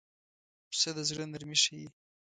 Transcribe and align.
پسه 0.69 0.89
د 0.95 0.99
زړه 1.09 1.23
نرمي 1.31 1.57
ښيي. 1.63 1.87